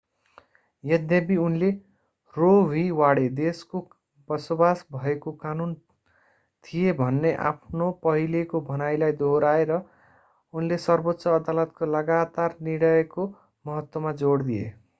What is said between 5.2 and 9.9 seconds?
कानून” थिए भन्ने आफ्नो पहिलेको भनाइलाई दोहोर्‍याए र